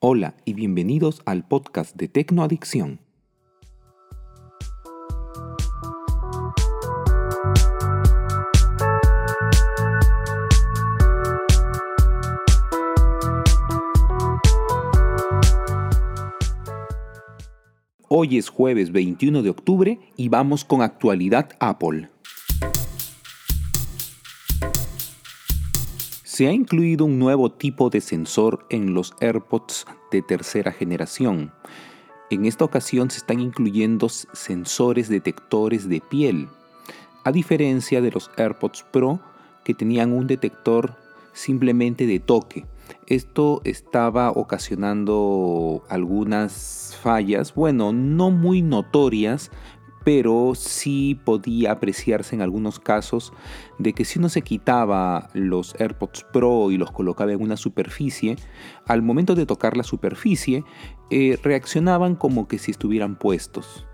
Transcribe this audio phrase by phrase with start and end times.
[0.00, 3.00] Hola y bienvenidos al podcast de Tecnoadicción.
[18.06, 22.08] Hoy es jueves 21 de octubre y vamos con actualidad Apple.
[26.38, 31.50] Se ha incluido un nuevo tipo de sensor en los AirPods de tercera generación.
[32.30, 36.46] En esta ocasión se están incluyendo sensores detectores de piel,
[37.24, 39.18] a diferencia de los AirPods Pro
[39.64, 40.94] que tenían un detector
[41.32, 42.66] simplemente de toque.
[43.08, 49.50] Esto estaba ocasionando algunas fallas, bueno, no muy notorias,
[50.04, 53.32] pero sí podía apreciarse en algunos casos
[53.78, 58.36] de que si uno se quitaba los AirPods Pro y los colocaba en una superficie,
[58.86, 60.64] al momento de tocar la superficie
[61.10, 63.86] eh, reaccionaban como que si estuvieran puestos.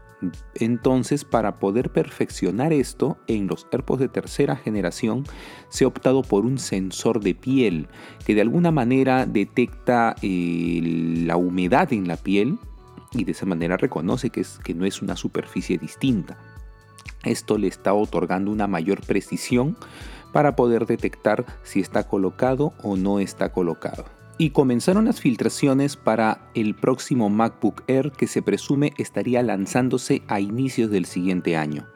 [0.55, 5.25] Entonces, para poder perfeccionar esto, en los AirPods de tercera generación
[5.69, 7.89] se ha optado por un sensor de piel
[8.25, 10.81] que de alguna manera detecta eh,
[11.27, 12.59] la humedad en la piel
[13.15, 16.37] y de esa manera reconoce que, es, que no es una superficie distinta.
[17.23, 19.77] Esto le está otorgando una mayor precisión
[20.33, 24.05] para poder detectar si está colocado o no está colocado.
[24.37, 30.41] Y comenzaron las filtraciones para el próximo MacBook Air que se presume estaría lanzándose a
[30.41, 31.87] inicios del siguiente año.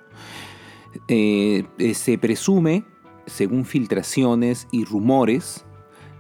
[1.09, 2.85] Eh, eh, se presume,
[3.27, 5.65] según filtraciones y rumores,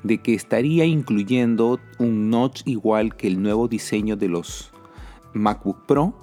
[0.02, 4.72] de que estaría incluyendo un notch igual que el nuevo diseño de los
[5.38, 6.14] MacBook Pro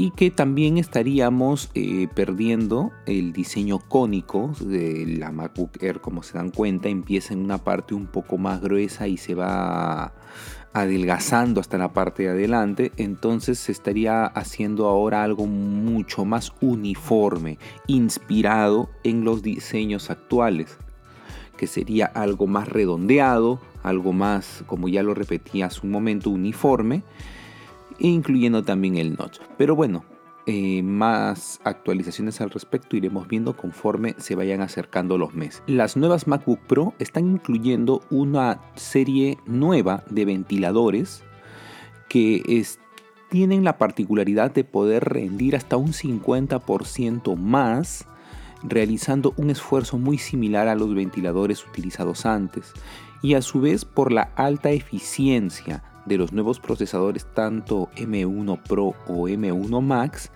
[0.00, 6.38] y que también estaríamos eh, perdiendo el diseño cónico de la MacBook Air, como se
[6.38, 10.14] dan cuenta, empieza en una parte un poco más gruesa y se va
[10.72, 17.58] adelgazando hasta la parte de adelante, entonces se estaría haciendo ahora algo mucho más uniforme,
[17.88, 20.78] inspirado en los diseños actuales,
[21.56, 27.02] que sería algo más redondeado, algo más, como ya lo repetí hace un momento, uniforme
[27.98, 29.38] incluyendo también el notch.
[29.56, 30.04] Pero bueno,
[30.46, 35.62] eh, más actualizaciones al respecto iremos viendo conforme se vayan acercando los meses.
[35.66, 41.22] Las nuevas MacBook Pro están incluyendo una serie nueva de ventiladores
[42.08, 42.64] que
[43.28, 48.06] tienen la particularidad de poder rendir hasta un 50% más
[48.62, 52.72] realizando un esfuerzo muy similar a los ventiladores utilizados antes
[53.22, 58.94] y a su vez por la alta eficiencia de los nuevos procesadores tanto M1 Pro
[59.06, 60.30] o M1 Max,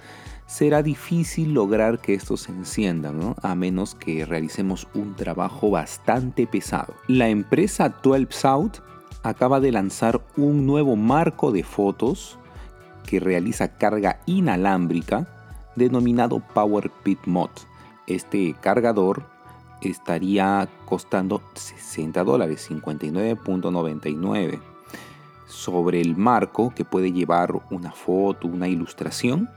[0.46, 6.94] será difícil lograr que estos se enciendan, a menos que realicemos un trabajo bastante pesado.
[7.08, 8.72] La empresa 12 South
[9.22, 12.38] acaba de lanzar un nuevo marco de fotos
[13.06, 15.26] que realiza carga inalámbrica
[15.74, 17.50] denominado PowerPit Mod.
[18.06, 19.24] Este cargador
[19.80, 24.71] estaría costando 60 dólares, 59.99
[25.52, 29.48] sobre el marco que puede llevar una foto, una ilustración,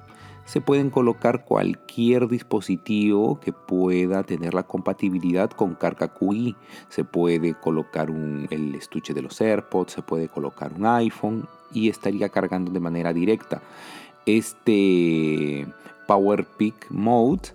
[0.46, 6.56] se pueden colocar cualquier dispositivo que pueda tener la compatibilidad con carga QI.
[6.88, 12.30] Se puede colocar el estuche de los AirPods, se puede colocar un iPhone y estaría
[12.30, 13.62] cargando de manera directa.
[14.28, 15.66] Este
[16.08, 17.50] Power Peak Mode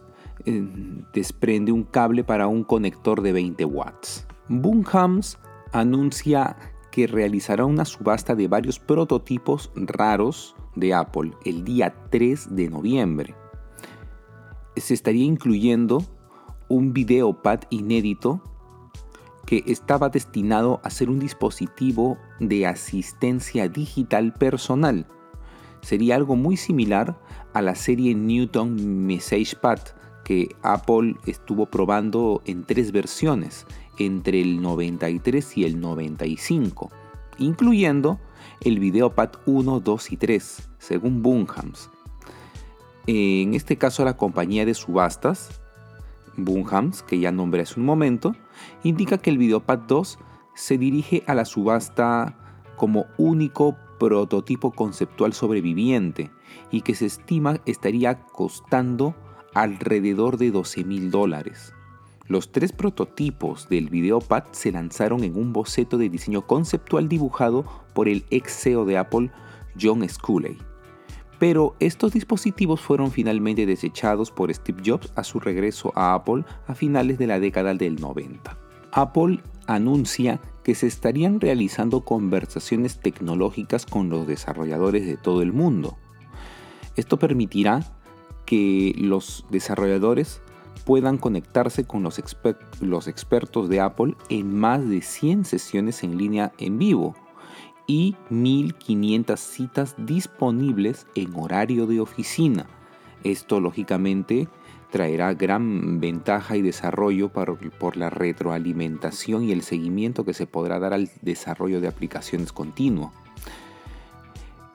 [0.45, 0.67] eh,
[1.13, 4.27] desprende un cable para un conector de 20 watts.
[4.49, 5.39] Boomhams
[5.73, 6.57] anuncia
[6.91, 13.35] que realizará una subasta de varios prototipos raros de Apple el día 3 de noviembre.
[14.77, 16.03] Se estaría incluyendo
[16.69, 18.43] un videopad inédito
[19.47, 25.07] que estaba destinado a ser un dispositivo de asistencia digital personal.
[25.83, 27.21] Sería algo muy similar
[27.53, 29.81] a la serie Newton Message Pad
[30.25, 33.67] que Apple estuvo probando en tres versiones,
[34.01, 36.91] entre el 93 y el 95,
[37.39, 38.19] incluyendo
[38.63, 41.91] el Videopad 1, 2 y 3, según Bunhams.
[43.07, 45.61] En este caso la compañía de subastas,
[46.37, 48.35] Bunhams, que ya nombré hace un momento,
[48.83, 50.19] indica que el Videopad 2
[50.55, 52.37] se dirige a la subasta
[52.77, 56.31] como único prototipo conceptual sobreviviente
[56.71, 59.15] y que se estima estaría costando
[59.55, 61.75] alrededor de 12 mil dólares.
[62.31, 68.09] Los tres prototipos del Videopad se lanzaron en un boceto de diseño conceptual dibujado por
[68.09, 69.33] el ex CEO de Apple,
[69.77, 70.57] John Sculley.
[71.41, 76.77] Pero estos dispositivos fueron finalmente desechados por Steve Jobs a su regreso a Apple a
[76.77, 78.57] finales de la década del 90.
[78.93, 85.99] Apple anuncia que se estarían realizando conversaciones tecnológicas con los desarrolladores de todo el mundo.
[86.95, 87.83] Esto permitirá
[88.47, 90.41] que los desarrolladores
[90.85, 96.79] puedan conectarse con los, expertos de Apple en más de 100 sesiones en línea en
[96.79, 97.15] vivo
[97.87, 102.67] y 1500 citas disponibles en horario de oficina.
[103.25, 104.49] Esto lógicamente
[104.91, 110.95] traerá gran ventaja y desarrollo por la retroalimentación y el seguimiento que se podrá dar
[110.95, 113.13] al desarrollo de aplicaciones continuo.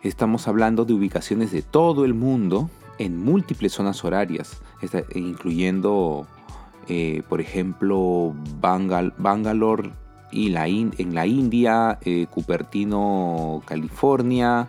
[0.04, 4.62] Estamos hablando de ubicaciones de todo el mundo en múltiples zonas horarias,
[5.14, 6.28] incluyendo,
[6.88, 9.92] eh, por ejemplo, Bangalore
[10.32, 14.68] y la en la India, eh, Cupertino, California,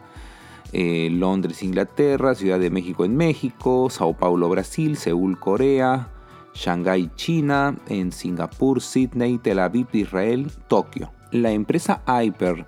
[0.73, 6.08] eh, Londres, Inglaterra, Ciudad de México en México, Sao Paulo, Brasil, Seúl, Corea,
[6.55, 11.12] Shanghái, China, en Singapur, Sydney, Tel Aviv, Israel, Tokio.
[11.31, 12.67] La empresa Hyper,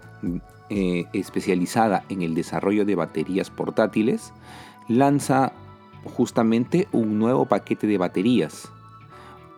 [0.68, 4.34] especializada en el desarrollo de baterías portátiles,
[4.88, 5.52] lanza
[6.04, 8.70] justamente un nuevo paquete de baterías.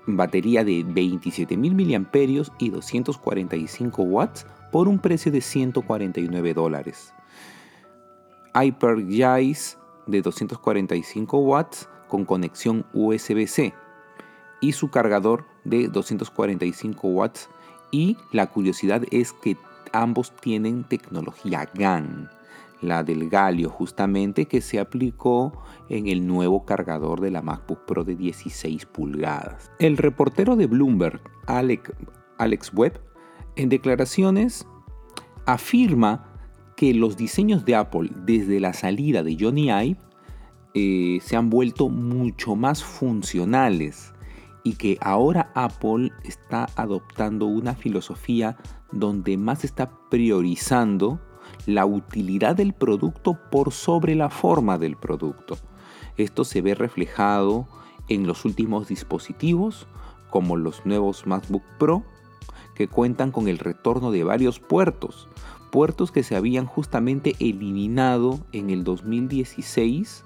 [0.07, 7.15] Batería de 27.000 mAh y 245 watts por un precio de 149 dólares.
[8.55, 9.05] Hyper
[10.07, 13.73] de 245 watts con conexión USB-C
[14.61, 17.49] y su cargador de 245 watts
[17.91, 19.57] y la curiosidad es que
[19.93, 22.31] ambos tienen tecnología GAN,
[22.81, 25.53] la del galio justamente que se aplicó
[25.89, 29.71] en el nuevo cargador de la MacBook Pro de 16 pulgadas.
[29.79, 31.93] El reportero de Bloomberg, Alex,
[32.39, 33.01] Alex Webb,
[33.57, 34.67] en declaraciones
[35.47, 36.27] afirma
[36.77, 39.99] que los diseños de Apple desde la salida de Johnny Ive
[40.73, 44.15] eh, se han vuelto mucho más funcionales
[44.63, 48.57] y que ahora Apple está adoptando una filosofía
[48.93, 51.21] donde más está priorizando
[51.67, 55.57] la utilidad del producto por sobre la forma del producto.
[56.17, 57.67] Esto se ve reflejado
[58.09, 59.87] en los últimos dispositivos
[60.31, 62.05] como los nuevos MacBook Pro
[62.75, 65.29] que cuentan con el retorno de varios puertos,
[65.71, 70.25] puertos que se habían justamente eliminado en el 2016,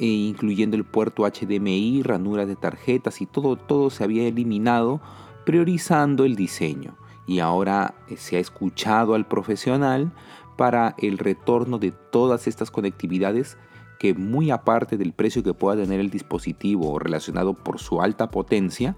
[0.00, 5.00] e incluyendo el puerto HDMI, ranuras de tarjetas y todo, todo se había eliminado,
[5.44, 6.96] priorizando el diseño.
[7.26, 10.12] Y ahora eh, se ha escuchado al profesional
[10.56, 13.56] para el retorno de todas estas conectividades
[13.98, 18.96] que muy aparte del precio que pueda tener el dispositivo relacionado por su alta potencia,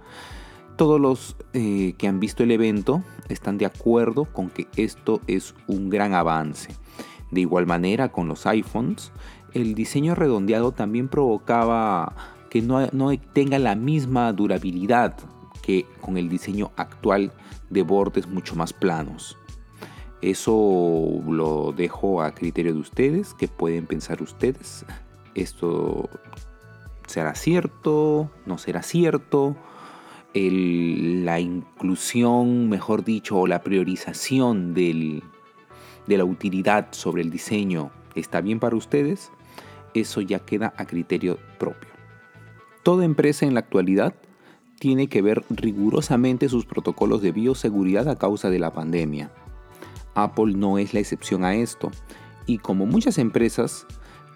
[0.76, 5.54] todos los eh, que han visto el evento están de acuerdo con que esto es
[5.66, 6.74] un gran avance.
[7.30, 9.12] De igual manera, con los iPhones,
[9.52, 12.14] el diseño redondeado también provocaba
[12.50, 15.16] que no, no tenga la misma durabilidad
[15.64, 17.32] que con el diseño actual
[17.70, 19.38] de bordes mucho más planos.
[20.20, 24.84] Eso lo dejo a criterio de ustedes, que pueden pensar ustedes.
[25.34, 26.08] Esto
[27.06, 29.56] será cierto, no será cierto
[30.34, 35.22] la inclusión, mejor dicho, o la priorización de
[36.08, 39.30] la utilidad sobre el diseño está bien para ustedes,
[39.94, 41.90] eso ya queda a criterio propio.
[42.82, 44.14] Toda empresa en la actualidad
[44.78, 49.30] tiene que ver rigurosamente sus protocolos de bioseguridad a causa de la pandemia.
[50.14, 51.90] Apple no es la excepción a esto,
[52.46, 53.86] y como muchas empresas,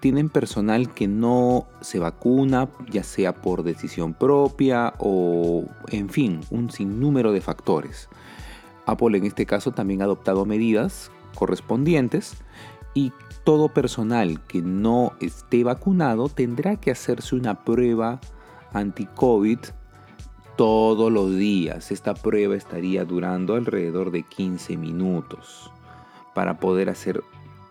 [0.01, 6.71] tienen personal que no se vacuna, ya sea por decisión propia o, en fin, un
[6.71, 8.09] sinnúmero de factores.
[8.87, 12.37] Apple en este caso también ha adoptado medidas correspondientes
[12.95, 13.13] y
[13.45, 18.21] todo personal que no esté vacunado tendrá que hacerse una prueba
[18.73, 19.59] anti-COVID
[20.59, 21.93] todos los días.
[21.93, 25.71] Esta prueba estaría durando alrededor de 15 minutos
[26.35, 27.23] para poder hacer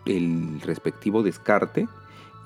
[0.06, 1.90] el respectivo descarte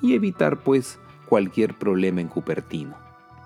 [0.02, 2.96] y evitar pues cualquier problema en Cupertino.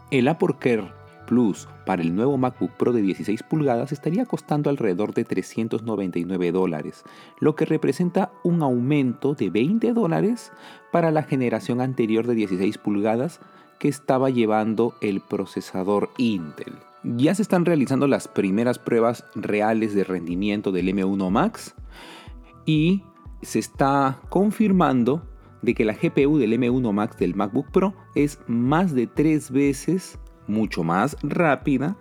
[0.10, 0.90] El Apple Care
[1.28, 7.04] Plus para el nuevo MacBook Pro de 16 pulgadas estaría costando alrededor de 399 dólares,
[7.40, 10.54] lo que representa un aumento de 20 dólares
[10.94, 13.42] para la generación anterior de 16 pulgadas
[13.80, 16.74] que estaba llevando el procesador Intel.
[17.04, 21.76] Ya se están realizando las primeras pruebas reales de rendimiento del M1 Max
[22.66, 23.04] y
[23.42, 25.22] se está confirmando
[25.62, 30.20] de que la GPU del M1 Max del MacBook Pro es más de tres veces
[30.48, 31.98] mucho más rápida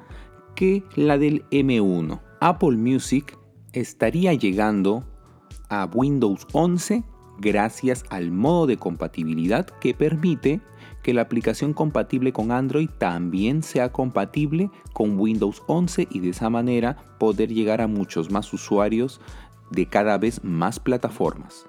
[0.54, 2.20] que la del M1.
[2.40, 3.38] Apple Music
[3.72, 5.04] estaría llegando
[5.68, 7.04] a Windows 11
[7.38, 10.60] gracias al modo de compatibilidad que permite
[11.04, 16.48] que la aplicación compatible con Android también sea compatible con Windows 11 y de esa
[16.48, 19.20] manera poder llegar a muchos más usuarios
[19.70, 21.66] de cada vez más plataformas.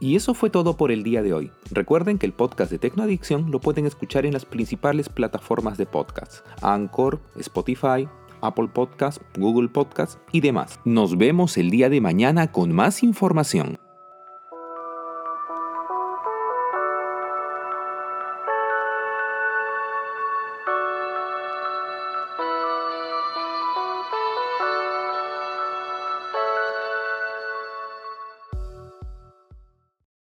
[0.00, 1.50] Y eso fue todo por el día de hoy.
[1.72, 6.46] Recuerden que el podcast de Tecnoadicción lo pueden escuchar en las principales plataformas de podcast:
[6.62, 8.08] Anchor, Spotify,
[8.40, 10.80] Apple Podcast, Google Podcast y demás.
[10.84, 13.78] Nos vemos el día de mañana con más información.